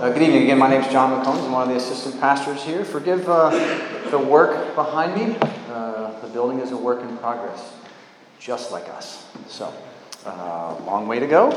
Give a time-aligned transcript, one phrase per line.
[0.00, 0.56] Uh, good evening again.
[0.56, 1.44] My name is John McCombs.
[1.44, 2.86] I'm one of the assistant pastors here.
[2.86, 3.50] Forgive uh,
[4.10, 5.36] the work behind me.
[5.68, 7.74] Uh, the building is a work in progress,
[8.38, 9.26] just like us.
[9.46, 9.70] So,
[10.24, 11.50] uh, long way to go,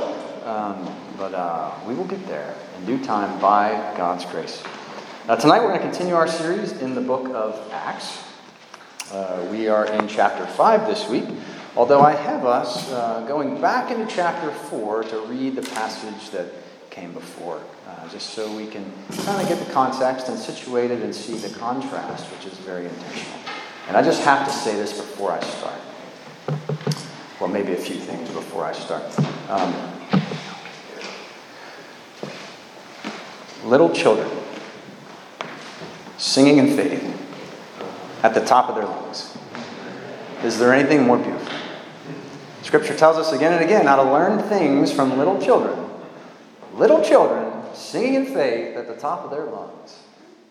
[0.43, 4.61] um, but uh, we will get there in due time by God's grace.
[5.25, 8.25] Now, tonight we're going to continue our series in the book of Acts.
[9.13, 11.29] Uh, we are in chapter 5 this week,
[11.77, 12.89] although I have us
[13.25, 16.47] going back into chapter 4 to read the passage that
[16.93, 18.85] came before, uh, just so we can
[19.25, 22.85] kind of get the context and situate it and see the contrast, which is very
[22.85, 23.39] intentional.
[23.87, 25.81] And I just have to say this before I start.
[27.39, 29.03] Well, maybe a few things before I start.
[29.49, 29.73] Um,
[33.65, 34.29] little children
[36.19, 37.03] singing in faith
[38.21, 39.35] at the top of their lungs.
[40.43, 41.57] Is there anything more beautiful?
[42.61, 45.82] Scripture tells us again and again how to learn things from little children
[46.73, 49.99] little children singing in faith at the top of their lungs.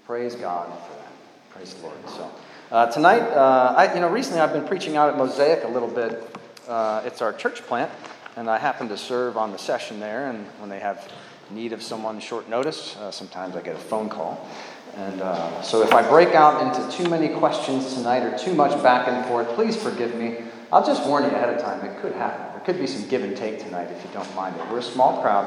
[0.07, 1.13] Praise God for that.
[1.51, 1.97] Praise the Lord.
[2.09, 2.31] So
[2.71, 5.89] uh, tonight, uh, I, you know, recently I've been preaching out at Mosaic a little
[5.89, 6.37] bit.
[6.69, 7.91] Uh, it's our church plant,
[8.37, 10.31] and I happen to serve on the session there.
[10.31, 11.11] And when they have
[11.51, 14.49] need of someone short notice, uh, sometimes I get a phone call.
[14.97, 18.81] And uh, so if I break out into too many questions tonight or too much
[18.83, 20.39] back and forth, please forgive me.
[20.71, 21.85] I'll just warn you ahead of time.
[21.85, 24.71] It could happen could be some give and take tonight if you don't mind it.
[24.71, 25.47] We're a small crowd.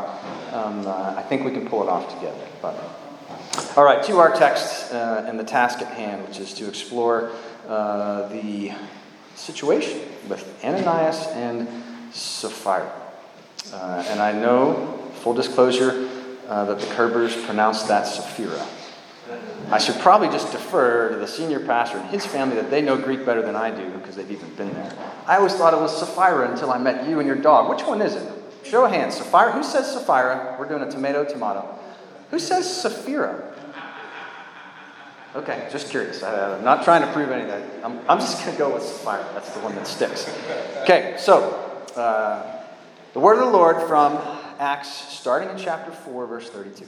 [0.54, 2.46] Um, uh, I think we can pull it off together.
[2.62, 2.76] But
[3.78, 7.32] all right, to our text uh, and the task at hand, which is to explore
[7.68, 8.72] uh, the
[9.36, 11.68] situation with Ananias and
[12.14, 12.92] Sapphira.
[13.74, 16.10] Uh, and I know, full disclosure,
[16.48, 18.66] uh, that the Kerbers pronounced that Sapphira.
[19.72, 22.98] I should probably just defer to the senior pastor and his family that they know
[22.98, 24.94] Greek better than I do because they've even been there.
[25.26, 27.70] I always thought it was Sapphira until I met you and your dog.
[27.70, 28.32] Which one is it?
[28.64, 29.16] Show of hands.
[29.16, 29.52] Sapphira.
[29.54, 30.56] Who says Sapphira?
[30.60, 31.80] We're doing a tomato tomato.
[32.32, 33.54] Who says Sapphira?
[35.36, 36.24] Okay, just curious.
[36.24, 37.64] I, am not trying to prove anything.
[37.84, 39.28] I'm, I'm just going to go with Sapphira.
[39.34, 40.30] That's the one that sticks.
[40.84, 41.54] Okay, so
[41.96, 42.64] uh,
[43.14, 44.18] the word of the Lord from
[44.60, 46.88] Acts, starting in chapter 4, verse 32.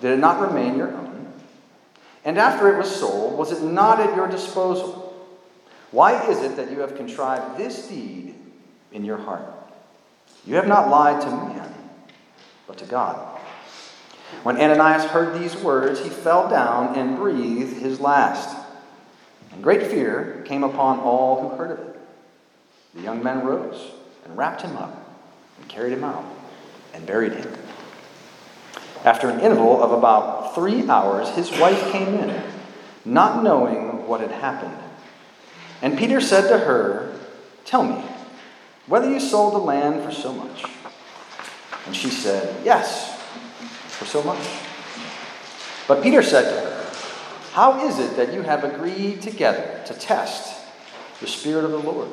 [0.00, 1.32] did it not remain your own?
[2.24, 5.06] And after it was sold, was it not at your disposal?
[5.90, 8.34] Why is it that you have contrived this deed
[8.92, 9.44] in your heart?
[10.46, 11.74] You have not lied to man,
[12.66, 13.38] but to God.
[14.42, 18.56] When Ananias heard these words, he fell down and breathed his last.
[19.52, 22.00] And great fear came upon all who heard of it.
[22.94, 23.90] The young men rose
[24.24, 25.18] and wrapped him up
[25.58, 26.24] and carried him out
[26.94, 27.52] and buried him.
[29.04, 32.42] After an interval of about three hours, his wife came in,
[33.04, 34.76] not knowing what had happened.
[35.80, 37.18] And Peter said to her,
[37.64, 38.04] Tell me,
[38.86, 40.64] whether you sold the land for so much.
[41.86, 43.18] And she said, Yes,
[43.88, 44.46] for so much.
[45.88, 46.90] But Peter said to her,
[47.52, 50.58] How is it that you have agreed together to test
[51.20, 52.08] the Spirit of the Lord?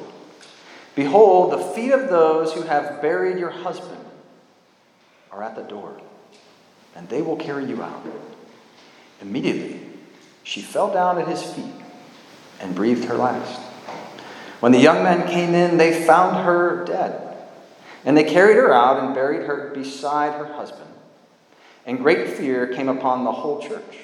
[0.95, 4.05] Behold, the feet of those who have buried your husband
[5.31, 5.99] are at the door
[6.97, 8.03] and they will carry you out.
[9.21, 9.79] Immediately,
[10.43, 11.73] she fell down at his feet
[12.59, 13.61] and breathed her last.
[14.59, 17.37] When the young men came in, they found her dead.
[18.03, 20.89] And they carried her out and buried her beside her husband.
[21.85, 24.03] And great fear came upon the whole church.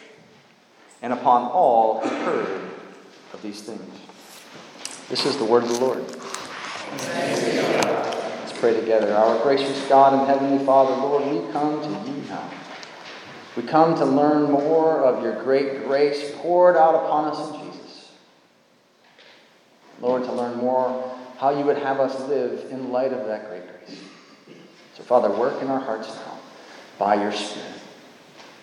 [1.04, 2.62] and upon all who heard
[3.34, 3.82] of these things.
[5.10, 6.00] This is the word of the Lord.
[7.02, 9.14] Let's pray together.
[9.14, 12.50] Our gracious God and Heavenly Father, Lord, we come to you now.
[13.56, 18.12] We come to learn more of your great grace poured out upon us in Jesus.
[20.02, 23.64] Lord, to learn more how you would have us live in light of that great
[23.68, 24.00] grace.
[24.96, 26.40] So, Father, work in our hearts now
[26.98, 27.70] by your Spirit.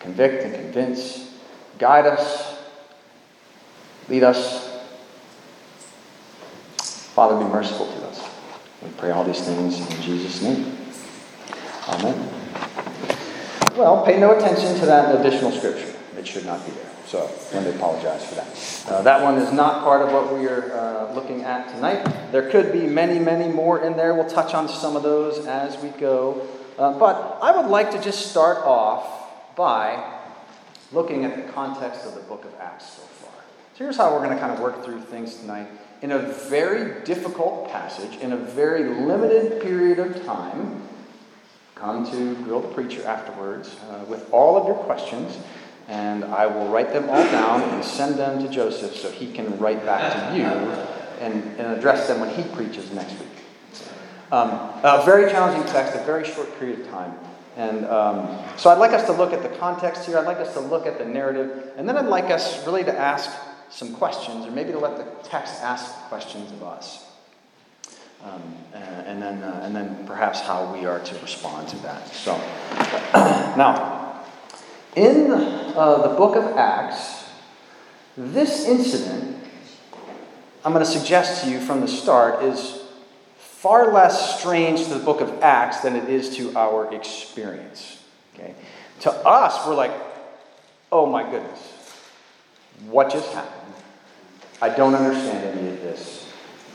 [0.01, 1.31] Convict and convince
[1.81, 2.59] Guide us,
[4.11, 4.69] lead us.
[7.15, 8.23] Father, be merciful to us.
[8.83, 10.77] We pray all these things in Jesus' name.
[11.89, 12.40] Amen.
[13.81, 15.91] Well, pay no attention to that additional scripture.
[16.19, 16.91] It should not be there.
[17.07, 18.93] So I let me apologize for that.
[18.93, 22.05] Uh, that one is not part of what we are uh, looking at tonight.
[22.31, 24.15] There could be many, many more in there.
[24.15, 26.47] We'll touch on some of those as we go.
[26.79, 30.21] Uh, but I would like to just start off by
[30.93, 33.33] looking at the context of the book of Acts so far.
[33.77, 35.69] So here's how we're going to kind of work through things tonight.
[36.03, 40.83] In a very difficult passage, in a very limited period of time,
[41.81, 45.39] come to Grill the Preacher afterwards uh, with all of your questions,
[45.89, 49.59] and I will write them all down and send them to Joseph so he can
[49.59, 53.29] write back to you and, and address them when he preaches next week.
[54.31, 54.51] Um,
[54.85, 57.15] a very challenging text, a very short period of time.
[57.57, 60.19] And um, so I'd like us to look at the context here.
[60.19, 61.73] I'd like us to look at the narrative.
[61.77, 63.29] And then I'd like us really to ask
[63.71, 67.10] some questions, or maybe to let the text ask questions of us.
[68.25, 68.61] Um,
[69.11, 72.09] and, then, uh, and then perhaps how we are to respond to that.
[72.09, 72.37] So,
[73.57, 74.25] now,
[74.95, 77.29] in uh, the book of Acts,
[78.17, 79.37] this incident,
[80.65, 82.83] I'm going to suggest to you from the start, is
[83.39, 88.03] far less strange to the book of Acts than it is to our experience.
[88.35, 88.55] Okay?
[89.01, 89.93] To us, we're like,
[90.93, 91.61] oh my goodness,
[92.87, 93.75] what just happened?
[94.63, 96.31] I don't understand any of this.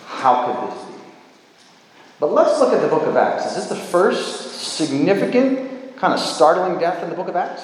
[0.06, 0.94] How could this be?
[2.19, 3.45] But let's look at the book of Acts.
[3.45, 7.63] Is this the first significant, kind of startling death in the book of Acts?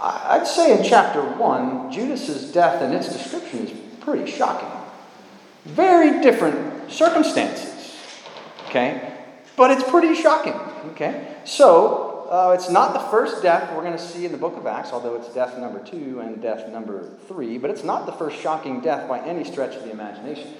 [0.00, 4.68] I'd say in chapter 1, Judas's death and its description is pretty shocking.
[5.64, 7.94] Very different circumstances,
[8.66, 9.12] okay?
[9.56, 10.54] But it's pretty shocking,
[10.92, 11.36] okay?
[11.44, 14.66] So, uh, it's not the first death we're going to see in the book of
[14.66, 18.40] Acts, although it's death number two and death number three, but it's not the first
[18.40, 20.54] shocking death by any stretch of the imagination.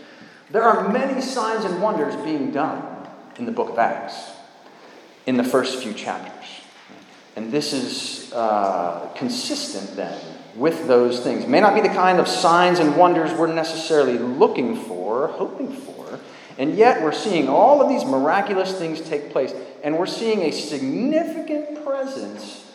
[0.50, 3.08] There are many signs and wonders being done
[3.38, 4.32] in the book of Acts
[5.24, 6.44] in the first few chapters.
[7.36, 10.20] And this is uh, consistent then
[10.54, 11.46] with those things.
[11.46, 16.20] May not be the kind of signs and wonders we're necessarily looking for, hoping for,
[16.58, 20.50] and yet we're seeing all of these miraculous things take place, and we're seeing a
[20.50, 22.73] significant presence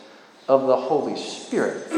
[0.48, 1.92] of the Holy Spirit.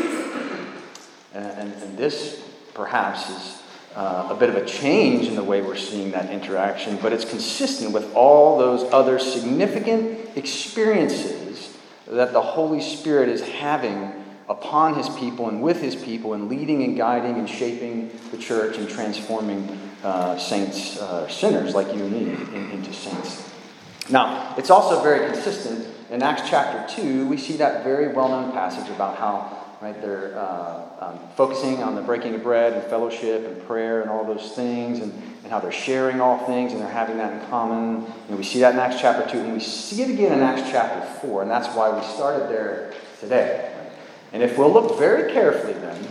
[1.33, 3.61] And, and, and this perhaps is
[3.95, 7.25] uh, a bit of a change in the way we're seeing that interaction, but it's
[7.25, 11.75] consistent with all those other significant experiences
[12.07, 14.13] that the Holy Spirit is having
[14.47, 18.77] upon his people and with his people and leading and guiding and shaping the church
[18.77, 19.67] and transforming
[20.03, 22.19] uh, saints, uh, sinners like you and me,
[22.55, 23.48] in, into saints.
[24.09, 25.87] Now, it's also very consistent.
[26.09, 30.37] In Acts chapter 2, we see that very well known passage about how right, they're
[30.37, 34.51] uh, um, focusing on the breaking of bread and fellowship and prayer and all those
[34.53, 35.13] things, and,
[35.43, 38.11] and how they're sharing all things and they're having that in common.
[38.27, 40.69] And we see that in Acts chapter 2, and we see it again in Acts
[40.71, 43.73] chapter 4, and that's why we started there today.
[44.33, 46.07] And if we'll look very carefully then,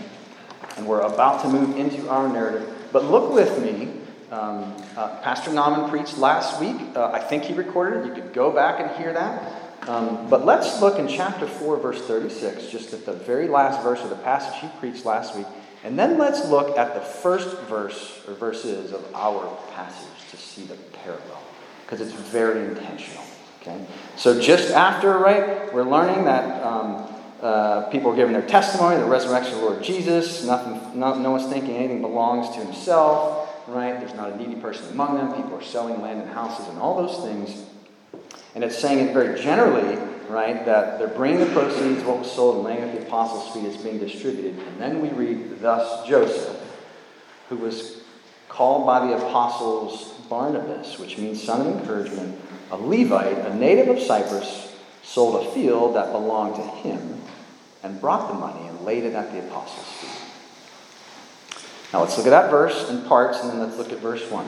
[0.76, 3.97] and we're about to move into our narrative, but look with me.
[4.30, 6.76] Um, uh, Pastor Nauman preached last week.
[6.94, 8.06] Uh, I think he recorded it.
[8.08, 9.52] You could go back and hear that.
[9.88, 14.02] Um, but let's look in chapter 4, verse 36, just at the very last verse
[14.02, 15.46] of the passage he preached last week.
[15.82, 20.64] And then let's look at the first verse or verses of our passage to see
[20.64, 21.42] the parallel,
[21.84, 23.24] because it's very intentional.
[23.62, 23.86] Okay?
[24.16, 26.62] So just after, right, we're learning that.
[26.62, 30.44] Um, uh, people are giving their testimony, the resurrection of the Lord Jesus.
[30.44, 33.98] Nothing, no, no one's thinking anything belongs to himself, right?
[34.00, 35.32] There's not a needy person among them.
[35.34, 37.64] People are selling land and houses and all those things.
[38.54, 39.96] And it's saying it very generally,
[40.28, 43.64] right, that they're bringing the proceeds, what was sold, and laying at the apostles' feet
[43.64, 44.58] is being distributed.
[44.58, 46.60] And then we read, thus Joseph,
[47.48, 48.02] who was
[48.48, 52.38] called by the apostles Barnabas, which means son of encouragement,
[52.70, 57.20] a Levite, a native of Cyprus, sold a field that belonged to him
[57.82, 60.17] and brought the money and laid it at the apostles' feet.
[61.92, 64.46] Now let's look at that verse in parts, and then let's look at verse 1.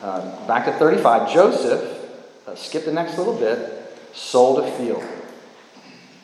[0.00, 1.32] Uh, back to 35.
[1.32, 2.10] Joseph,
[2.46, 5.02] uh, skip the next little bit, sold a field.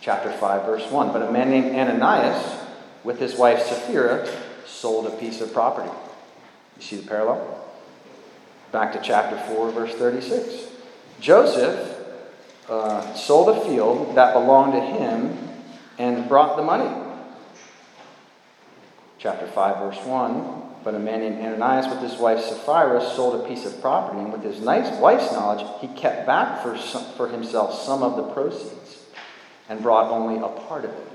[0.00, 1.12] chapter 5, verse 1.
[1.12, 2.60] But a man named Ananias,
[3.02, 4.28] with his wife Sapphira,
[4.64, 5.90] sold a piece of property.
[6.76, 7.64] You see the parallel?
[8.70, 10.70] Back to chapter 4, verse 36.
[11.20, 12.00] Joseph
[12.68, 15.36] uh, sold a field that belonged to him
[15.98, 17.03] and brought the money.
[19.24, 20.62] Chapter 5, verse 1.
[20.84, 24.30] But a man named Ananias with his wife Sapphira sold a piece of property, and
[24.30, 29.02] with his wife's knowledge, he kept back for, some, for himself some of the proceeds
[29.70, 31.08] and brought only a part of it.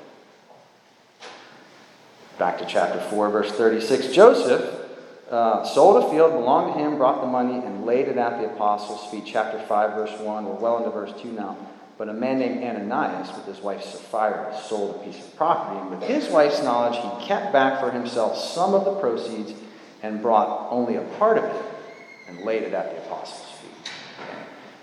[2.39, 4.07] Back to chapter 4, verse 36.
[4.07, 4.89] Joseph
[5.29, 8.47] uh, sold a field, belonged to him, brought the money, and laid it at the
[8.47, 9.25] apostles' feet.
[9.27, 10.45] Chapter 5, verse 1.
[10.45, 11.55] We're well into verse 2 now.
[11.99, 15.89] But a man named Ananias, with his wife Sapphira, sold a piece of property, and
[15.89, 19.51] with his wife's knowledge, he kept back for himself some of the proceeds
[20.01, 21.65] and brought only a part of it
[22.29, 23.91] and laid it at the apostles' feet.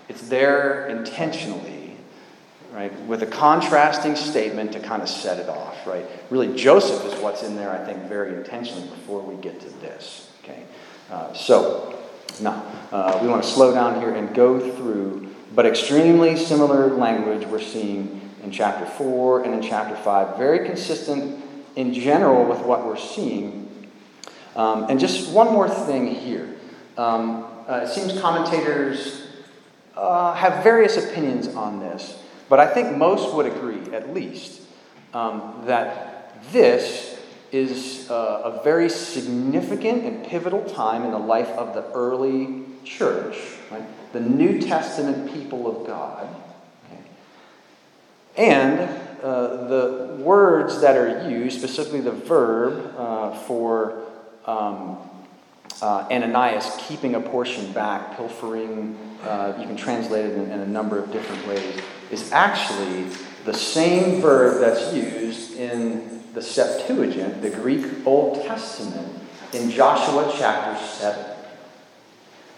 [0.09, 1.97] It's there intentionally,
[2.71, 6.05] right, with a contrasting statement to kind of set it off, right?
[6.29, 10.29] Really, Joseph is what's in there, I think, very intentionally before we get to this,
[10.43, 10.65] okay?
[11.09, 11.97] Uh, so,
[12.41, 15.26] now, uh, we want to slow down here and go through
[15.57, 20.37] but extremely similar language we're seeing in chapter 4 and in chapter 5.
[20.37, 21.43] Very consistent
[21.75, 23.89] in general with what we're seeing.
[24.55, 26.57] Um, and just one more thing here.
[26.95, 29.25] Um, uh, it seems commentators
[29.95, 34.61] uh, have various opinions on this, but I think most would agree, at least,
[35.15, 37.19] um, that this
[37.51, 43.37] is uh, a very significant and pivotal time in the life of the early church.
[43.71, 43.81] Right?
[44.17, 46.27] The New Testament people of God.
[48.35, 48.79] And
[49.21, 54.03] uh, the words that are used, specifically the verb uh, for
[54.45, 54.97] um,
[55.81, 60.67] uh, Ananias keeping a portion back, pilfering, uh, you can translate it in, in, a
[60.67, 63.03] number of different ways, is actually
[63.45, 69.19] the same verb that's used in the Septuagint, the Greek Old Testament,
[69.53, 71.36] in Joshua chapter 7.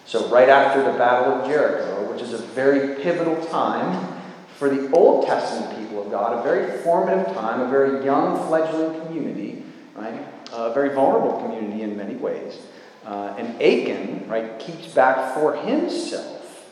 [0.09, 4.19] So, right after the Battle of Jericho, which is a very pivotal time
[4.57, 8.99] for the Old Testament people of God, a very formative time, a very young, fledgling
[9.01, 9.63] community,
[9.93, 10.19] right?
[10.51, 12.57] A very vulnerable community in many ways.
[13.05, 16.67] Uh, and Achan, right, keeps back for himself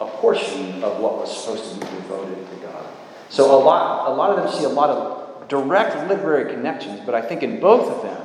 [0.00, 2.84] a portion of what was supposed to be devoted to God.
[3.28, 7.14] So a lot, a lot of them see a lot of direct literary connections, but
[7.14, 8.21] I think in both of them,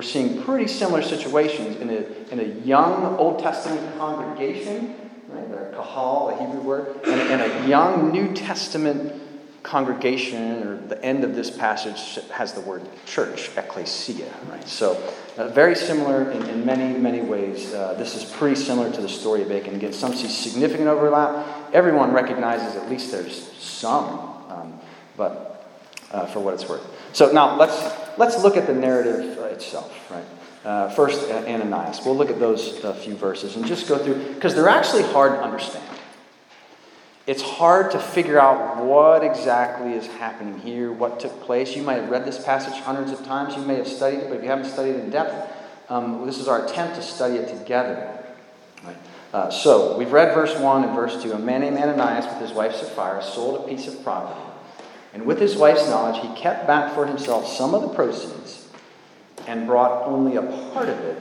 [0.00, 4.96] we're seeing pretty similar situations in a, in a young Old Testament congregation,
[5.28, 5.46] right?
[5.50, 9.12] The kahal, the Hebrew word, and, and a young New Testament
[9.62, 14.66] congregation, or the end of this passage has the word church, ecclesia, right?
[14.66, 14.96] So,
[15.36, 17.74] uh, very similar in, in, many, many ways.
[17.74, 19.74] Uh, this is pretty similar to the story of Achan.
[19.74, 21.74] Again, some see significant overlap.
[21.74, 24.04] Everyone recognizes at least there's some,
[24.48, 24.80] um,
[25.18, 25.50] but
[26.10, 26.86] uh, for what it's worth.
[27.12, 30.24] So now let's let's look at the narrative itself, right?
[30.64, 32.00] Uh, first, Ananias.
[32.04, 35.32] We'll look at those uh, few verses and just go through because they're actually hard
[35.32, 35.84] to understand.
[37.26, 41.76] It's hard to figure out what exactly is happening here, what took place.
[41.76, 43.54] You might have read this passage hundreds of times.
[43.54, 45.52] You may have studied it, but if you haven't studied it in depth,
[45.88, 48.18] um, this is our attempt to study it together.
[48.82, 48.96] Right?
[49.32, 51.32] Uh, so, we've read verse 1 and verse 2.
[51.32, 54.40] A man named Ananias with his wife Sapphira sold a piece of property
[55.12, 58.59] and with his wife's knowledge, he kept back for himself some of the proceeds
[59.46, 60.42] and brought only a
[60.72, 61.20] part of it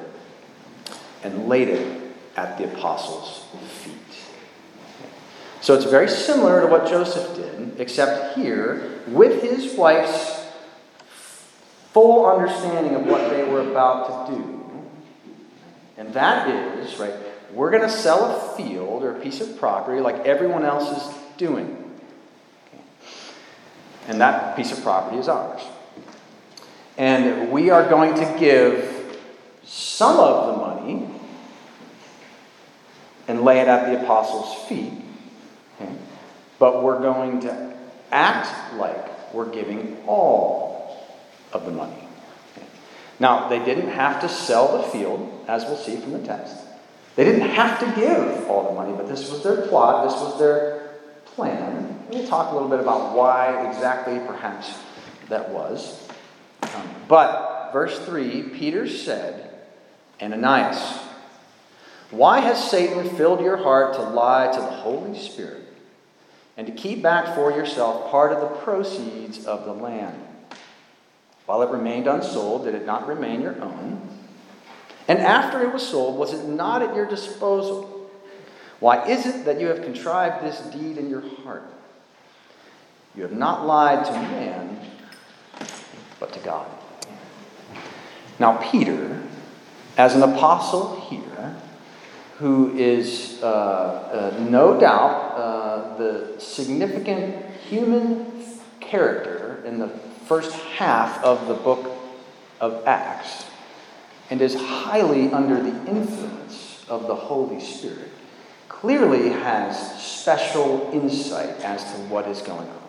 [1.23, 2.01] and laid it
[2.35, 3.45] at the apostles'
[3.83, 3.93] feet.
[5.61, 10.47] So it's very similar to what Joseph did, except here, with his wife's
[11.91, 14.59] full understanding of what they were about to do.
[15.97, 17.13] And that is, right,
[17.53, 21.17] we're going to sell a field or a piece of property like everyone else is
[21.38, 21.79] doing
[24.09, 25.61] and that piece of property is ours.
[27.00, 29.18] And we are going to give
[29.63, 31.10] some of the money
[33.29, 34.91] and lay it at the apostles' feet,
[36.60, 37.74] but we're going to
[38.12, 41.08] act like we're giving all
[41.53, 42.03] of the money.
[43.18, 46.53] Now, they didn't have to sell the field, as we'll see from the text.
[47.15, 50.38] They didn't have to give all the money, but this was their plot, this was
[50.38, 51.98] their plan.
[52.10, 54.74] We'll talk a little bit about why exactly, perhaps,
[55.29, 56.09] that was.
[57.07, 59.53] But, verse 3 Peter said,
[60.21, 60.99] Ananias,
[62.11, 65.65] why has Satan filled your heart to lie to the Holy Spirit
[66.57, 70.19] and to keep back for yourself part of the proceeds of the land?
[71.45, 74.07] While it remained unsold, did it not remain your own?
[75.07, 78.11] And after it was sold, was it not at your disposal?
[78.79, 81.63] Why is it that you have contrived this deed in your heart?
[83.15, 84.79] You have not lied to man,
[86.19, 86.67] but to God.
[88.39, 89.21] Now, Peter,
[89.97, 91.55] as an apostle here,
[92.38, 98.31] who is uh, uh, no doubt uh, the significant human
[98.79, 99.89] character in the
[100.25, 101.91] first half of the book
[102.61, 103.45] of Acts,
[104.29, 108.11] and is highly under the influence of the Holy Spirit,
[108.69, 112.88] clearly has special insight as to what is going on.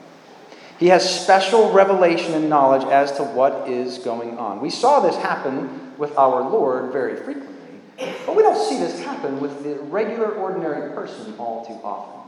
[0.80, 4.62] He has special revelation and knowledge as to what is going on.
[4.62, 7.80] We saw this happen with our Lord very frequently,
[8.24, 12.18] but we don't see this happen with the regular, ordinary person all too often.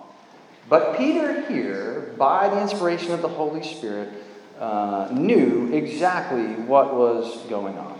[0.69, 4.11] But Peter, here, by the inspiration of the Holy Spirit,
[4.61, 7.99] uh, knew exactly what was going on.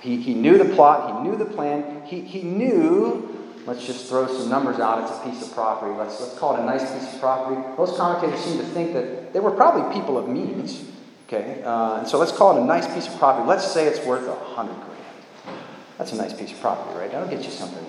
[0.00, 4.26] He, he knew the plot, he knew the plan, he, he knew Let's just throw
[4.26, 5.02] some numbers out.
[5.02, 5.94] It's a piece of property.
[5.96, 7.60] Let's, let's call it a nice piece of property.
[7.78, 10.84] Most commentators seem to think that they were probably people of means.
[11.26, 13.48] Okay, uh, and so let's call it a nice piece of property.
[13.48, 15.58] Let's say it's worth a hundred grand.
[15.96, 17.10] That's a nice piece of property, right?
[17.10, 17.84] That'll get you something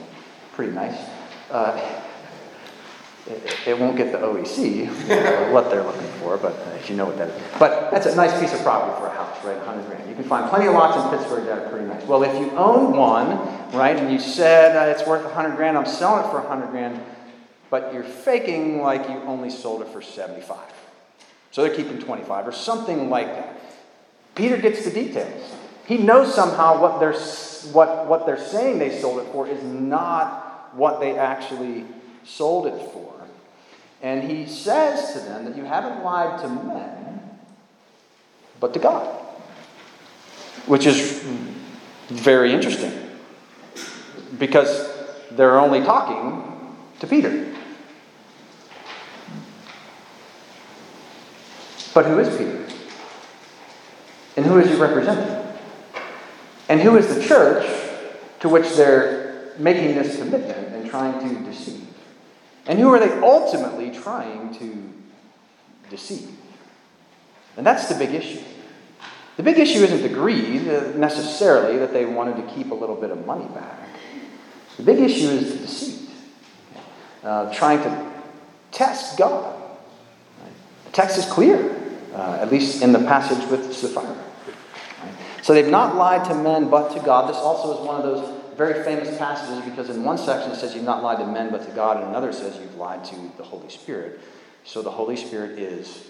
[0.54, 0.98] pretty nice.
[1.52, 1.78] Uh,
[3.28, 7.06] it, it, won't get the OEC, what they're looking for, but uh, if you know
[7.06, 7.42] what that is.
[7.58, 9.58] But that's a nice piece of property for a house, right?
[9.58, 10.10] 100 grand.
[10.10, 12.04] You can find plenty of lots in Pittsburgh that are pretty nice.
[12.04, 13.38] Well, if you own one,
[13.74, 17.02] right, and you said uh, it's worth 100 grand, I'm selling it for 100 grand,
[17.70, 20.58] but you're faking like you only sold it for 75.
[21.52, 23.60] So they're keeping 25 or something like that.
[24.36, 25.56] Peter gets the details.
[25.88, 27.14] He knows somehow what they're,
[27.72, 31.86] what, what they're saying they sold it for is not what they actually
[32.26, 33.15] sold it for.
[34.06, 37.22] And he says to them that you haven't lied to men,
[38.60, 39.08] but to God.
[40.68, 41.24] Which is
[42.10, 42.92] very interesting
[44.38, 44.92] because
[45.32, 47.52] they're only talking to Peter.
[51.96, 52.64] But who is Peter?
[54.38, 55.52] And who is he representing?
[56.70, 57.66] And who is the church
[58.42, 61.85] to which they're making this commitment and trying to deceive?
[62.68, 64.94] And who are they ultimately trying to
[65.90, 66.30] deceive?
[67.58, 68.42] And that's the big issue.
[69.38, 72.96] The big issue isn't the greed uh, necessarily that they wanted to keep a little
[72.96, 73.90] bit of money back.
[74.78, 76.10] The big issue is the deceit,
[77.24, 78.12] uh, trying to
[78.72, 79.62] test God.
[80.86, 81.76] The text is clear,
[82.14, 84.16] uh, at least in the passage with Sapphira.
[85.42, 87.30] So they've not lied to men but to God.
[87.30, 90.74] This also is one of those very famous passages because in one section it says
[90.74, 93.44] you've not lied to men but to God, and another says you've lied to the
[93.44, 94.20] Holy Spirit.
[94.64, 96.08] So the Holy Spirit is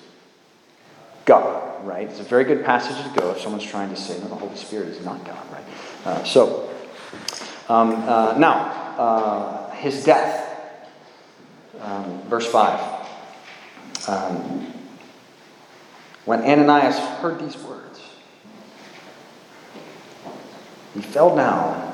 [1.26, 2.08] God, right?
[2.08, 4.56] It's a very good passage to go if someone's trying to say, no, the Holy
[4.56, 5.64] Spirit is not God, right?
[6.06, 6.70] Uh, so,
[7.68, 8.54] um, uh, now,
[8.98, 10.44] uh, his death.
[11.82, 13.08] Um, verse 5.
[14.08, 14.74] Um,
[16.26, 18.02] when Ananias heard these words,
[20.94, 21.85] he fell down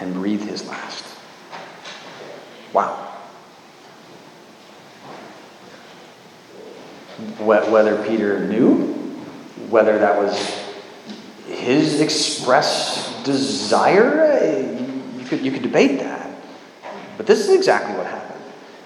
[0.00, 1.04] and breathe his last.
[2.72, 3.04] Wow.
[7.38, 8.94] Whether Peter knew,
[9.68, 10.64] whether that was
[11.46, 14.62] his express desire,
[15.18, 16.30] you could, you could debate that.
[17.16, 18.40] But this is exactly what happened.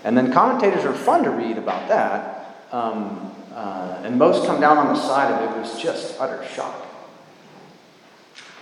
[0.04, 2.56] And then commentators are fun to read about that.
[2.72, 6.86] Um, uh, and most come down on the side of it was just utter shock.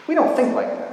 [0.08, 0.89] We don't think like that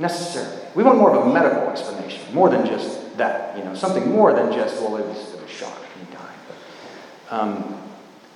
[0.00, 0.60] necessarily.
[0.74, 4.32] We want more of a medical explanation, more than just that, you know, something more
[4.32, 6.34] than just, well, it was, it was shock and he died.
[6.48, 7.82] But, um,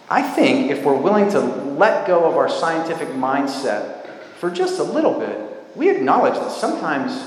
[0.09, 4.07] I think if we're willing to let go of our scientific mindset
[4.39, 5.41] for just a little bit,
[5.75, 7.27] we acknowledge that sometimes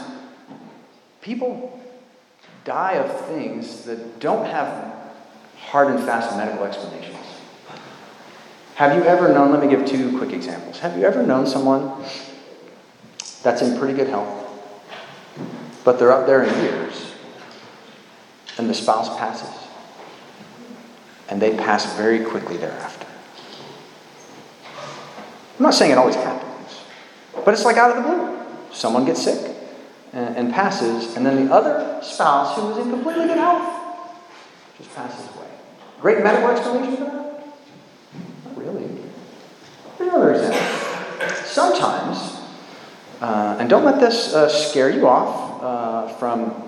[1.22, 1.82] people
[2.64, 4.94] die of things that don't have
[5.58, 7.18] hard and fast medical explanations.
[8.76, 10.78] Have you ever known, let me give two quick examples.
[10.80, 12.04] Have you ever known someone
[13.48, 14.46] that's in pretty good health,
[15.86, 17.14] but they're up there in years,
[18.58, 19.70] and the spouse passes,
[21.30, 23.08] and they pass very quickly thereafter.
[24.76, 26.82] I'm not saying it always happens,
[27.46, 28.38] but it's like out of the blue.
[28.74, 29.56] Someone gets sick
[30.12, 34.20] and, and passes, and then the other spouse, who was in completely good health,
[34.78, 35.48] just passes away.
[36.02, 37.48] Great medical explanation for that?
[38.44, 38.90] Not really.
[39.98, 41.46] Here's another example.
[41.46, 42.37] Sometimes
[43.22, 46.64] uh, and don't let this uh, scare you off uh, from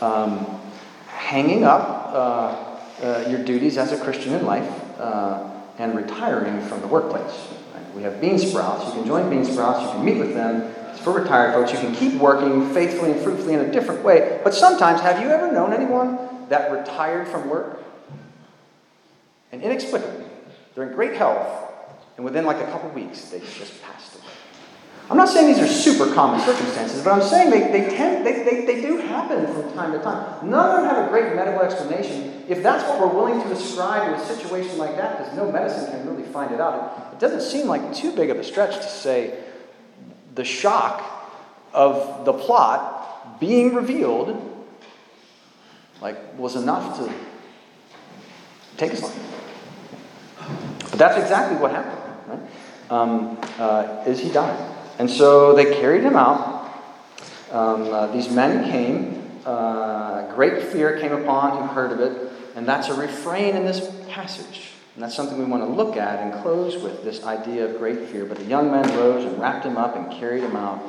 [0.00, 0.60] um,
[1.06, 6.80] hanging up uh, uh, your duties as a Christian in life uh, and retiring from
[6.80, 7.48] the workplace.
[7.74, 7.94] Right?
[7.94, 8.86] We have Bean Sprouts.
[8.86, 10.72] You can join Bean Sprouts, you can meet with them.
[10.90, 11.72] It's for retired folks.
[11.72, 14.40] You can keep working faithfully and fruitfully in a different way.
[14.44, 17.82] But sometimes, have you ever known anyone that retired from work?
[19.52, 20.24] And inexplicably,
[20.74, 21.46] they're in great health,
[22.16, 24.24] and within like a couple weeks, they just passed away.
[25.12, 28.44] I'm not saying these are super common circumstances, but I'm saying they, they, tend, they,
[28.44, 30.48] they, they do happen from time to time.
[30.48, 32.42] None of them have a great medical explanation.
[32.48, 35.90] If that's what we're willing to ascribe to a situation like that, because no medicine
[35.90, 38.88] can really find it out, it, doesn't seem like too big of a stretch to
[38.88, 39.38] say
[40.34, 41.04] the shock
[41.74, 44.48] of the plot being revealed
[46.00, 47.12] like was enough to
[48.78, 50.38] take his life.
[50.88, 52.00] But that's exactly what happened.
[52.28, 52.90] Right?
[52.90, 54.72] Um, uh, is he died.
[54.98, 56.70] And so they carried him out.
[57.50, 59.40] Um, uh, these men came.
[59.44, 62.32] Uh, great fear came upon who heard of it.
[62.54, 64.72] And that's a refrain in this passage.
[64.94, 68.08] And that's something we want to look at and close with this idea of great
[68.08, 68.26] fear.
[68.26, 70.82] But the young men rose and wrapped him up and carried him out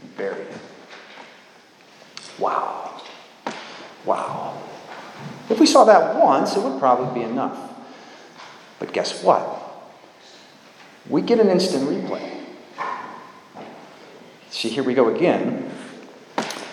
[0.00, 0.60] and buried him.
[2.38, 3.02] Wow.
[4.04, 4.60] Wow.
[5.48, 7.58] If we saw that once, it would probably be enough.
[8.78, 9.60] But guess what?
[11.08, 12.41] We get an instant replay.
[14.52, 15.70] See, here we go again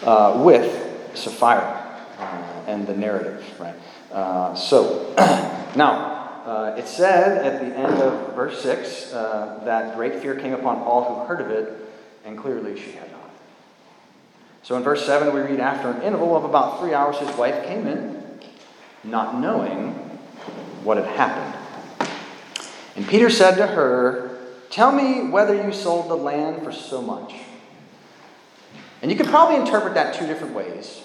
[0.03, 1.77] uh, with Sapphira
[2.67, 3.73] and the narrative, right?
[4.11, 5.13] Uh, so,
[5.77, 10.51] now, uh, it said at the end of verse 6 uh, that great fear came
[10.51, 11.89] upon all who heard of it,
[12.25, 13.31] and clearly she had not.
[14.61, 17.65] So in verse 7, we read after an interval of about three hours, his wife
[17.65, 18.41] came in,
[19.05, 19.93] not knowing
[20.83, 22.09] what had happened.
[22.97, 24.37] And Peter said to her,
[24.69, 27.33] Tell me whether you sold the land for so much.
[29.01, 31.03] And you could probably interpret that two different ways.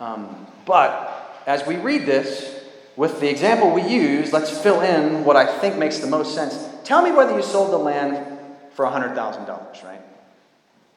[0.00, 2.64] Um, but as we read this,
[2.96, 6.58] with the example we use, let's fill in what I think makes the most sense.
[6.84, 8.38] Tell me whether you sold the land
[8.72, 10.00] for $100,000, right?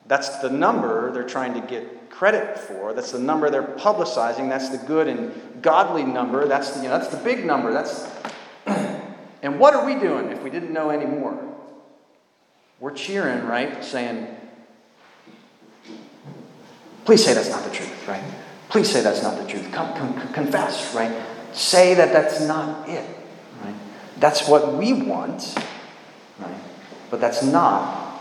[0.08, 2.94] That's the number they're trying to get credit for.
[2.94, 4.50] That's the number they're publicizing.
[4.50, 6.48] That's the good and godly number.
[6.48, 7.72] That's the, you know, that's the big number.
[7.72, 8.10] That's
[9.44, 11.38] and what are we doing if we didn't know any more?
[12.80, 13.84] We're cheering, right?
[13.84, 14.28] Saying,
[17.10, 18.22] Please say that's not the truth, right?
[18.70, 19.72] Please say that's not the truth.
[19.72, 21.12] Come, confess, right?
[21.54, 23.04] Say that that's not it,
[23.64, 23.74] right?
[24.20, 25.56] That's what we want,
[26.38, 26.62] right?
[27.10, 28.12] But that's not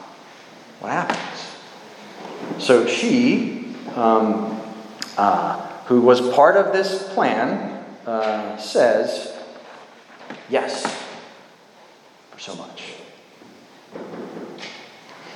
[0.81, 2.65] what happens.
[2.65, 4.59] So she, um,
[5.19, 9.37] uh, who was part of this plan, uh, says,
[10.49, 10.87] yes,
[12.31, 12.95] for so much.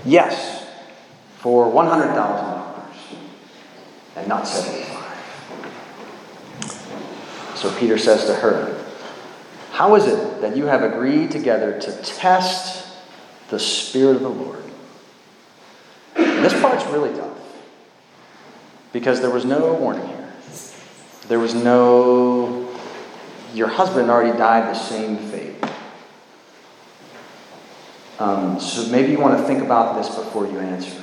[0.06, 0.66] Yes,
[1.36, 2.61] for 100,000
[4.16, 4.98] and not 75.
[7.56, 8.84] So Peter says to her,
[9.70, 12.86] How is it that you have agreed together to test
[13.50, 14.62] the Spirit of the Lord?
[16.16, 17.38] And this part's really tough
[18.92, 20.32] because there was no warning here.
[21.28, 22.68] There was no,
[23.54, 25.54] your husband already died the same fate.
[28.18, 31.02] Um, so maybe you want to think about this before you answer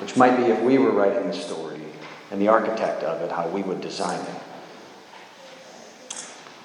[0.00, 1.69] which might be if we were writing the story
[2.30, 4.42] and the architect of it, how we would design it.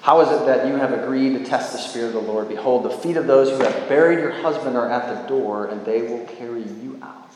[0.02, 2.48] How is it that you have agreed to test the Spirit of the Lord?
[2.48, 5.84] Behold, the feet of those who have buried your husband are at the door, and
[5.84, 7.28] they will carry you out.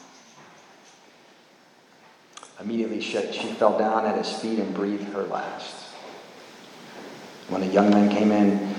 [2.61, 5.75] Immediately she, she fell down at his feet and breathed her last.
[7.49, 8.73] When the young men came in,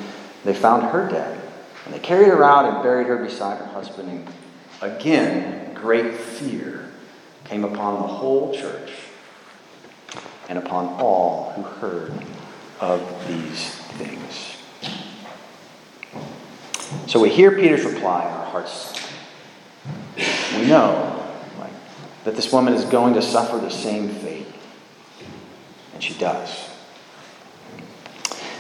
[0.46, 1.42] they found her dead,
[1.84, 4.10] and they carried her out and buried her beside her husband.
[4.10, 6.90] And again, great fear
[7.44, 8.92] came upon the whole church
[10.52, 12.12] and upon all who heard
[12.82, 14.58] of these things.
[17.10, 19.02] So we hear Peter's reply, and our hearts.
[20.58, 21.26] We know
[22.26, 24.46] that this woman is going to suffer the same fate,
[25.94, 26.70] and she does.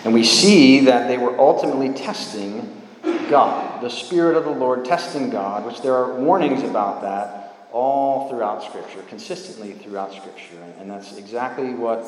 [0.06, 2.82] And we see that they were ultimately testing
[3.30, 7.40] God, the Spirit of the Lord testing God, which there are warnings about that
[7.71, 10.62] all throughout Scripture, consistently throughout Scripture.
[10.79, 12.03] And that's exactly what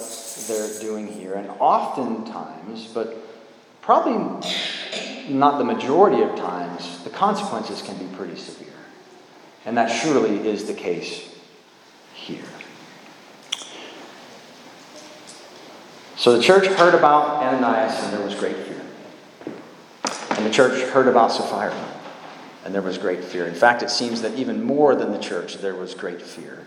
[0.48, 1.34] they're doing here.
[1.34, 3.16] And oftentimes, but
[3.82, 4.14] probably
[5.30, 8.70] not the majority of times, the consequences can be pretty severe.
[9.66, 11.34] And that surely is the case
[12.14, 12.44] here.
[16.18, 18.82] So the church heard about Ananias, and there was great fear.
[20.38, 21.74] And the church heard about Sapphira
[22.66, 23.48] and there was great fear.
[23.48, 26.66] In fact, it seems that even more than the church, there was great fear.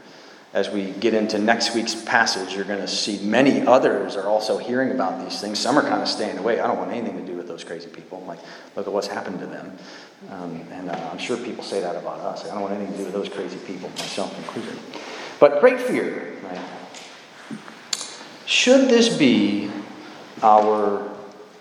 [0.53, 4.57] As we get into next week's passage, you're going to see many others are also
[4.57, 5.59] hearing about these things.
[5.59, 6.61] Some are kind of staying away.
[6.61, 8.19] I don't want anything to do with those crazy people.
[8.19, 8.39] I'm like,
[8.75, 9.77] look at what's happened to them.
[10.31, 12.45] Um, and uh, I'm sure people say that about us.
[12.45, 14.79] I don't want anything to do with those crazy people, myself included.
[15.41, 16.61] But great fear, right?
[18.47, 19.71] Should this be
[20.43, 21.11] our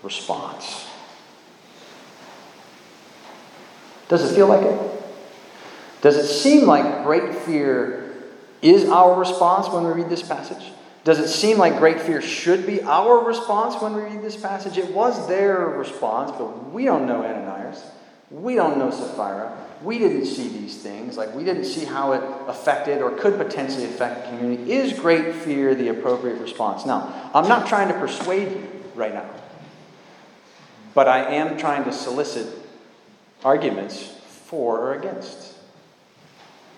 [0.02, 0.85] response.
[4.08, 4.92] Does it feel like it?
[6.02, 8.14] Does it seem like great fear
[8.62, 10.72] is our response when we read this passage?
[11.04, 14.76] Does it seem like great fear should be our response when we read this passage?
[14.76, 17.82] It was their response, but we don't know Ananias.
[18.30, 19.56] We don't know Sapphira.
[19.82, 21.16] We didn't see these things.
[21.16, 24.72] Like, we didn't see how it affected or could potentially affect the community.
[24.72, 26.84] Is great fear the appropriate response?
[26.84, 29.30] Now, I'm not trying to persuade you right now,
[30.92, 32.65] but I am trying to solicit
[33.46, 34.02] arguments
[34.46, 35.54] for or against.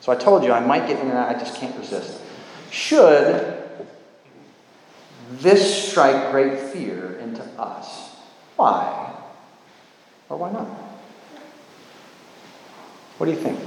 [0.01, 2.21] So I told you I might get into that, I just can't resist.
[2.71, 3.57] Should
[5.33, 8.15] this strike great fear into us?
[8.57, 9.15] Why?
[10.29, 10.67] Or why not?
[13.17, 13.59] What do you think?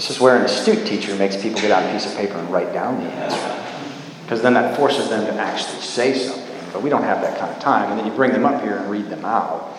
[0.00, 2.50] This is where an astute teacher makes people get out a piece of paper and
[2.50, 3.82] write down the answer.
[4.22, 6.56] Because then that forces them to actually say something.
[6.72, 7.90] But we don't have that kind of time.
[7.90, 9.76] And then you bring them up here and read them out.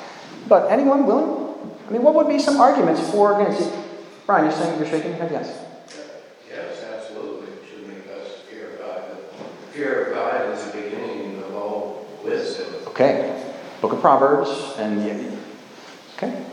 [0.48, 1.60] But anyone willing?
[1.88, 3.68] I mean, what would be some arguments for or against?
[4.28, 5.32] Brian, you're saying you're shaking your head?
[5.32, 5.66] Yes.
[6.48, 7.54] Yes, absolutely.
[7.54, 9.02] It should make us fear of God.
[9.10, 12.76] The fear of God is the beginning of all wisdom.
[12.90, 13.44] Okay.
[13.82, 15.32] Book of Proverbs and yeah,
[16.16, 16.46] okay.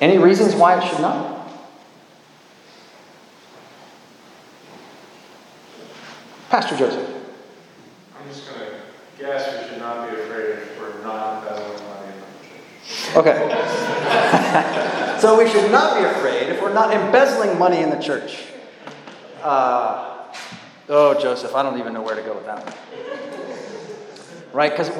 [0.00, 1.50] Any reasons why it should not?
[6.50, 7.08] Pastor Joseph.
[8.18, 8.66] I'm just going to
[9.18, 13.16] guess we should not be afraid if we're not embezzling money from the church.
[13.16, 15.16] Okay.
[15.20, 18.44] so we should not be afraid if we're not embezzling money in the church.
[19.42, 20.28] Uh,
[20.88, 22.74] oh, Joseph, I don't even know where to go with that one.
[24.52, 24.70] Right?
[24.70, 24.90] Because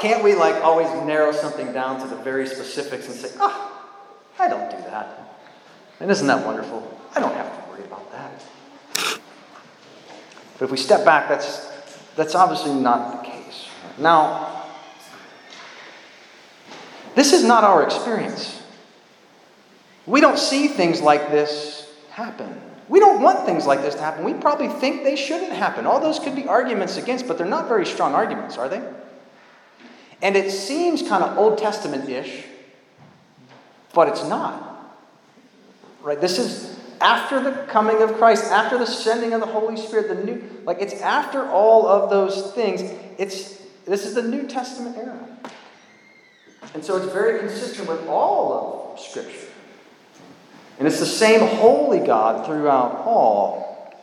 [0.00, 3.71] can't we like always narrow something down to the very specifics and say, ah, oh,
[4.42, 5.38] I don't do that.
[6.00, 6.98] And isn't that wonderful?
[7.14, 8.44] I don't have to worry about that.
[10.58, 11.70] But if we step back, that's,
[12.16, 13.68] that's obviously not the case.
[13.98, 14.64] Now,
[17.14, 18.60] this is not our experience.
[20.06, 22.60] We don't see things like this happen.
[22.88, 24.24] We don't want things like this to happen.
[24.24, 25.86] We probably think they shouldn't happen.
[25.86, 28.82] All those could be arguments against, but they're not very strong arguments, are they?
[30.20, 32.44] And it seems kind of Old Testament ish,
[33.94, 34.68] but it's not.
[36.02, 36.20] Right?
[36.20, 40.24] This is after the coming of Christ, after the sending of the Holy Spirit, the
[40.24, 42.82] new like it's after all of those things.
[43.18, 45.18] It's this is the New Testament era.
[46.74, 49.48] And so it's very consistent with all of Scripture.
[50.78, 53.94] And it's the same holy God throughout all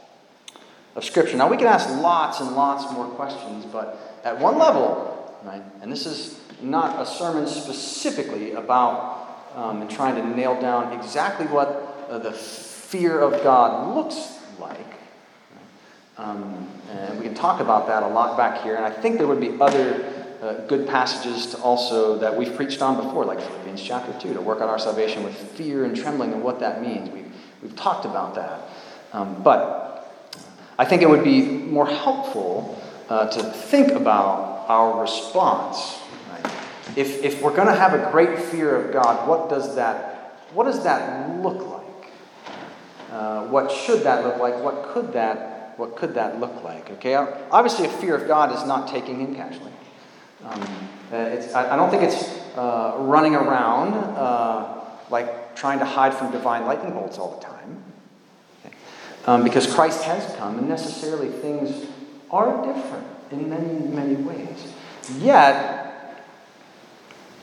[0.95, 1.37] of Scripture.
[1.37, 5.91] Now, we can ask lots and lots more questions, but at one level, right, and
[5.91, 9.18] this is not a sermon specifically about
[9.59, 14.79] um, and trying to nail down exactly what uh, the fear of God looks like.
[16.17, 18.75] Um, and we can talk about that a lot back here.
[18.75, 22.81] And I think there would be other uh, good passages to also that we've preached
[22.81, 26.31] on before, like Philippians chapter 2, to work on our salvation with fear and trembling
[26.31, 27.09] and what that means.
[27.09, 28.61] We've, we've talked about that.
[29.11, 30.13] Um, but
[30.77, 35.99] I think it would be more helpful uh, to think about our response.
[36.95, 40.65] If, if we're going to have a great fear of God, what does that, what
[40.65, 41.79] does that look like?
[43.11, 44.61] Uh, what should that look like?
[44.63, 46.89] What could that, what could that look like?
[46.91, 49.71] Okay, obviously, a fear of God is not taking him casually.
[50.43, 50.61] Um,
[51.11, 52.23] uh, I, I, don't think it's
[52.55, 57.83] uh, running around uh, like trying to hide from divine lightning bolts all the time.
[58.65, 58.75] Okay.
[59.25, 61.87] Um, because Christ has come, and necessarily things
[62.31, 64.71] are different in many, many ways.
[65.17, 65.88] Yet,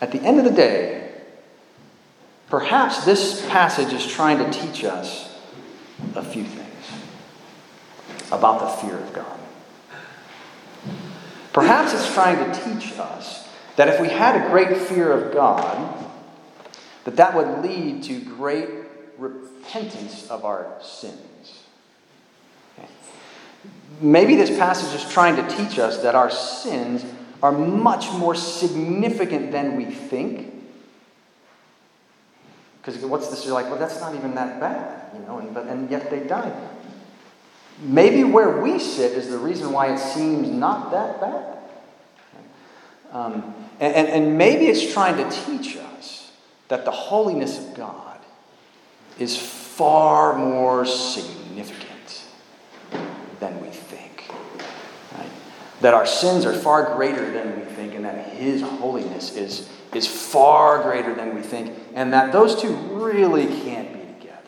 [0.00, 1.10] at the end of the day,
[2.48, 5.34] perhaps this passage is trying to teach us
[6.14, 6.66] a few things
[8.30, 9.38] about the fear of God.
[11.52, 16.04] Perhaps it's trying to teach us that if we had a great fear of God,
[17.04, 18.68] that that would lead to great
[19.16, 21.62] repentance of our sins.
[24.00, 27.02] Maybe this passage is trying to teach us that our sins
[27.42, 30.52] are much more significant than we think.
[32.80, 33.44] Because what's this?
[33.44, 36.20] You're like, well, that's not even that bad, you know, and, but, and yet they
[36.20, 36.54] died.
[37.80, 41.58] Maybe where we sit is the reason why it seems not that bad.
[43.12, 46.32] Um, and, and, and maybe it's trying to teach us
[46.68, 48.18] that the holiness of God
[49.18, 52.24] is far more significant
[53.40, 54.24] than we think.
[55.16, 55.30] Right?
[55.80, 60.06] That our sins are far greater than we think, and that His holiness is, is
[60.06, 64.40] far greater than we think, and that those two really can't be together.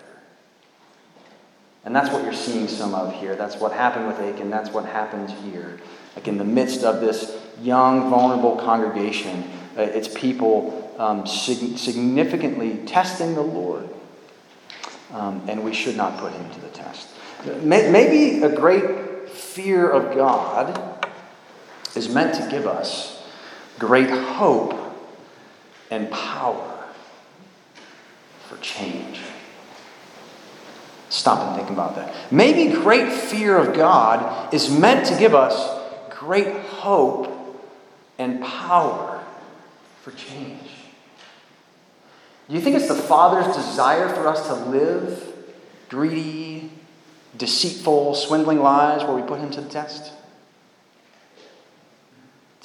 [1.85, 3.37] And that's what you're seeing some of here.
[3.37, 4.51] That's what happened with Achan.
[4.51, 5.79] That's what happens here.
[6.17, 9.45] Like in the midst of this young, vulnerable congregation,
[9.77, 13.88] uh, it's people um, sig- significantly testing the Lord.
[15.12, 17.09] Um, and we should not put him to the test.
[17.62, 21.07] Maybe a great fear of God
[21.96, 23.22] is meant to give us
[23.79, 24.74] great hope
[25.90, 26.85] and power
[28.48, 29.20] for change.
[31.09, 32.14] Stop and think about that.
[32.31, 35.79] Maybe great fear of God is meant to give us
[36.11, 37.35] great hope
[38.18, 39.24] and power
[40.03, 40.70] for change.
[42.48, 45.35] Do you think it's the Father's desire for us to live
[45.88, 46.70] greedy,
[47.37, 50.12] deceitful, swindling lives where we put Him to the test?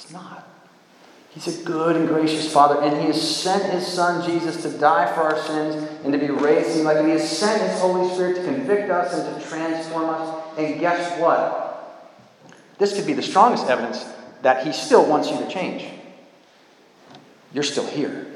[0.04, 0.46] It's not.
[1.30, 5.12] He's a good and gracious Father, and He has sent His Son Jesus to die
[5.14, 6.78] for our sins and to be raised.
[6.84, 10.58] Like He has sent His Holy Spirit to convict us and to transform us.
[10.58, 12.12] And guess what?
[12.78, 14.04] This could be the strongest evidence
[14.42, 15.86] that He still wants you to change.
[17.54, 18.26] You're still here.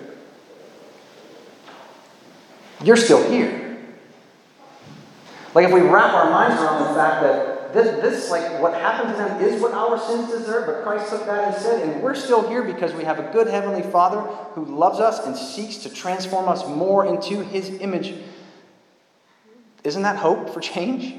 [2.83, 3.77] You're still here.
[5.55, 9.11] Like if we wrap our minds around the fact that this, this, like what happened
[9.11, 12.15] to them is what our sins deserve, but Christ took that and said, and we're
[12.15, 14.21] still here because we have a good heavenly Father
[14.55, 18.15] who loves us and seeks to transform us more into his image.
[19.85, 21.15] Isn't that hope for change?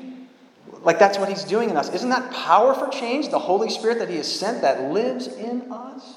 [0.84, 1.94] Like that's what he's doing in us.
[1.94, 3.30] Isn't that power for change?
[3.30, 6.16] The Holy Spirit that he has sent that lives in us?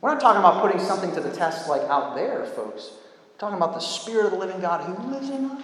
[0.00, 2.90] We're not talking about putting something to the test like out there, folks.
[2.92, 5.62] We're talking about the Spirit of the living God who lives in us.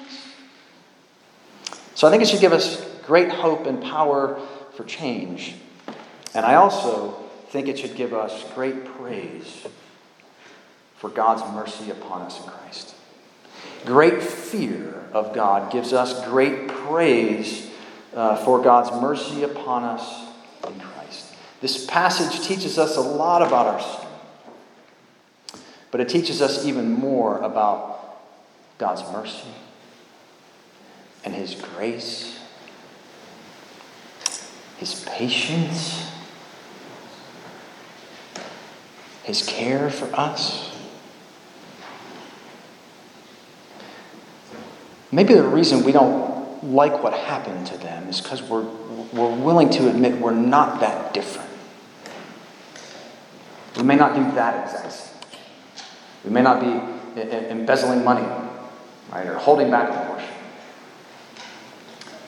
[2.03, 4.37] So I think it should give us great hope and power
[4.75, 5.55] for change.
[6.35, 7.13] And I also
[7.51, 9.65] think it should give us great praise
[10.97, 12.97] for God's mercy upon us in Christ.
[13.87, 17.71] Great fear of God gives us great praise
[18.17, 20.27] uh, for God's mercy upon us
[20.67, 21.37] in Christ.
[21.61, 25.63] This passage teaches us a lot about our sin,
[25.93, 28.19] but it teaches us even more about
[28.79, 29.55] God's mercy
[31.25, 32.39] and His grace,
[34.79, 36.11] His patience,
[39.25, 40.71] His care for us.
[45.11, 48.65] Maybe the reason we don't like what happened to them is because we're,
[49.13, 51.51] we're willing to admit we're not that different.
[53.77, 55.11] We may not do that exact.
[56.25, 58.27] We may not be embezzling money,
[59.11, 60.12] right, or holding back.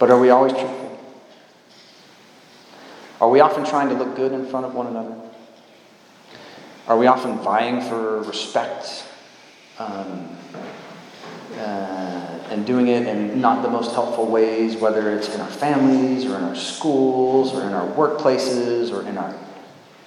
[0.05, 1.01] But are we always truthful?
[3.23, 5.17] Are we often trying to look good in front of one another?
[6.87, 9.07] Are we often vying for respect
[9.79, 10.37] um,
[11.57, 16.27] uh, and doing it in not the most helpful ways, whether it's in our families
[16.27, 19.35] or in our schools or in our workplaces or in our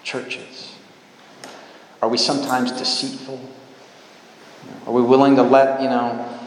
[0.04, 0.76] churches?
[2.04, 3.42] Are we sometimes deceitful?
[4.86, 6.40] Are we willing to let, you know,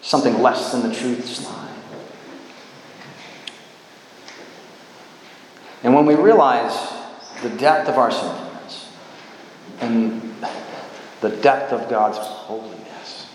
[0.00, 1.61] something less than the truth slide?
[5.82, 6.92] And when we realize
[7.42, 8.88] the depth of our sinfulness
[9.80, 10.34] and
[11.20, 13.26] the depth of God's holiness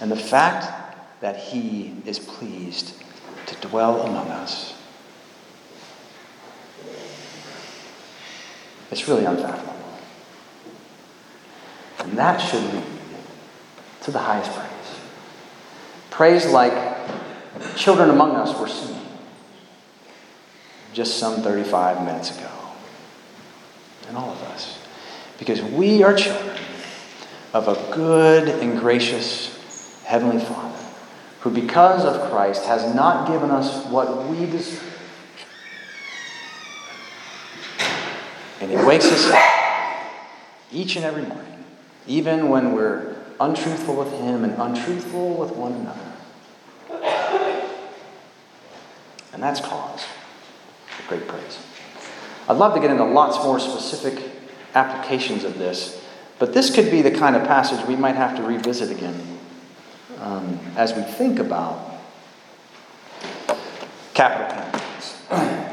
[0.00, 3.02] and the fact that He is pleased
[3.46, 4.74] to dwell among us,
[8.90, 9.72] it's really unfathomable.
[12.00, 12.84] And that should lead
[14.02, 14.68] to the highest praise.
[16.10, 16.74] Praise like
[17.76, 19.01] children among us were singing
[20.92, 22.50] just some 35 minutes ago.
[24.08, 24.78] And all of us.
[25.38, 26.56] Because we are children
[27.52, 30.78] of a good and gracious Heavenly Father
[31.40, 34.88] who, because of Christ, has not given us what we deserve.
[38.60, 40.12] And He wakes us up
[40.70, 41.64] each and every morning,
[42.06, 46.12] even when we're untruthful with Him and untruthful with one another.
[49.32, 50.04] And that's cause
[51.08, 51.58] great praise.
[52.48, 54.30] I'd love to get into lots more specific
[54.74, 56.04] applications of this,
[56.38, 59.38] but this could be the kind of passage we might have to revisit again
[60.18, 62.00] um, as we think about
[64.14, 65.18] capital penalties.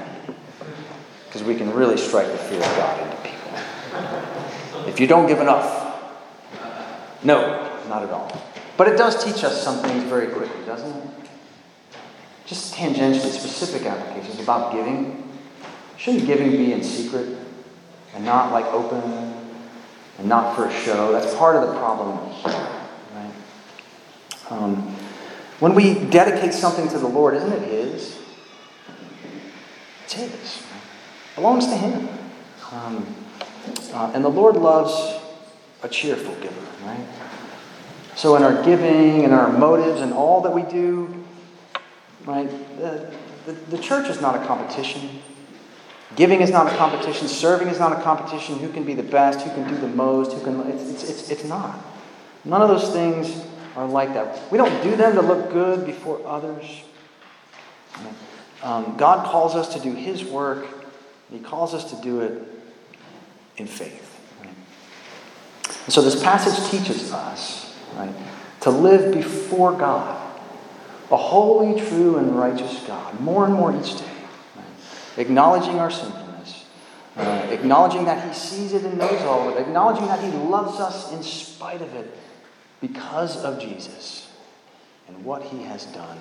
[1.25, 4.89] Because we can really strike the fear of God into people.
[4.89, 6.01] If you don't give enough,
[7.23, 8.32] no, not at all.
[8.77, 11.28] But it does teach us some things very quickly, doesn't it?
[12.50, 15.24] Just tangentially, specific applications about giving.
[15.97, 17.38] Shouldn't giving be in secret?
[18.14, 19.34] and not like open
[20.18, 21.12] and not for a show.
[21.12, 22.18] That's part of the problem
[23.14, 23.34] right?
[24.50, 24.95] Um,
[25.60, 28.18] when we dedicate something to the Lord, isn't it His?
[30.06, 30.32] It's His.
[30.32, 31.36] Right?
[31.36, 32.10] belongs to Him.
[32.72, 33.16] Um,
[33.93, 35.22] uh, and the Lord loves
[35.84, 37.06] a cheerful giver, right?
[38.16, 41.18] So in our giving and our motives and all that we do,
[42.26, 43.11] right, the,
[43.45, 45.22] the, the church is not a competition.
[46.15, 47.28] Giving is not a competition.
[47.28, 48.57] Serving is not a competition.
[48.59, 49.41] Who can be the best?
[49.41, 50.34] Who can do the most?
[50.34, 50.59] Who can?
[50.72, 51.80] It's, it's, it's, it's not.
[52.45, 53.45] None of those things
[53.76, 54.51] are like that.
[54.51, 56.84] We don't do them to look good before others.
[58.63, 60.67] Um, God calls us to do His work.
[61.32, 62.41] He calls us to do it
[63.57, 64.05] in faith.
[65.86, 68.13] And so this passage teaches us right,
[68.61, 70.18] to live before God,
[71.12, 74.05] a holy, true, and righteous God, more and more each day
[75.20, 76.66] acknowledging our sinfulness,
[77.18, 80.80] uh, acknowledging that He sees it and knows all of it, acknowledging that He loves
[80.80, 82.18] us in spite of it
[82.82, 84.32] because of Jesus
[85.07, 86.18] and what He has done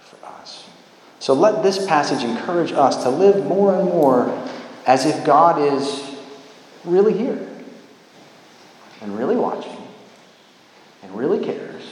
[0.00, 0.68] for us.
[1.18, 4.48] So let this passage encourage us to live more and more
[4.86, 6.16] as if God is
[6.84, 7.46] really here
[9.00, 9.76] and really watching
[11.02, 11.82] and really cares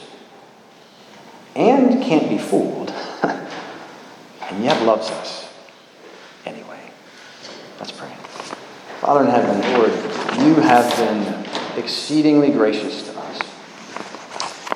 [1.56, 2.90] and can't be fooled
[3.22, 5.48] and yet loves us.
[6.44, 6.78] Anyway.
[7.78, 8.12] Let's pray.
[9.00, 9.90] Father in heaven, Lord,
[10.40, 13.40] you have been exceedingly gracious to us.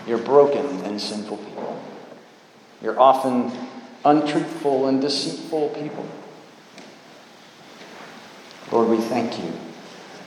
[0.06, 1.82] You're broken and sinful people.
[2.82, 3.52] You're often
[4.04, 6.06] untruthful and deceitful people.
[8.72, 9.52] Lord, we thank you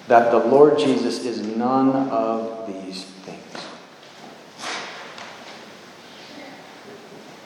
[0.08, 3.06] that the Lord Jesus is none of these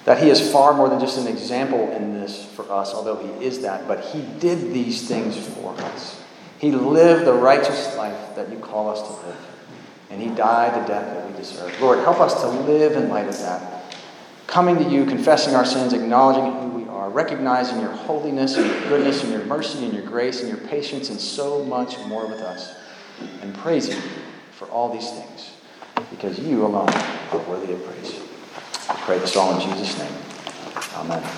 [0.07, 3.45] That he is far more than just an example in this for us, although he
[3.45, 6.23] is that, but he did these things for us.
[6.59, 9.45] He lived the righteous life that you call us to live.
[10.09, 11.77] And he died the death that we deserve.
[11.81, 13.83] Lord, help us to live in light of that.
[14.47, 18.81] Coming to you, confessing our sins, acknowledging who we are, recognizing your holiness and your
[18.83, 22.39] goodness and your mercy and your grace and your patience and so much more with
[22.39, 22.73] us.
[23.41, 24.09] And praising you
[24.51, 25.51] for all these things
[26.11, 26.87] because you alone
[27.33, 28.17] are worthy of praise.
[28.87, 30.13] Pray this all in Jesus' name.
[30.95, 31.37] Amen.